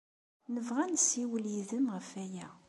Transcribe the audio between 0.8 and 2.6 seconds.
ad nessiwel yid-m ɣef waya.